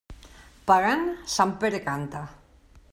Pagant, 0.71 1.05
sant 1.35 1.55
Pere 1.65 1.83
canta! 1.91 2.27